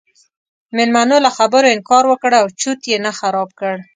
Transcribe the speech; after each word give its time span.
میلمنو 0.75 1.17
له 1.25 1.29
خبرو 1.37 1.67
انکار 1.75 2.03
وکړ 2.07 2.31
او 2.41 2.45
چرت 2.59 2.81
یې 2.91 2.97
نه 3.05 3.11
خراب 3.19 3.49
کړ. 3.59 3.73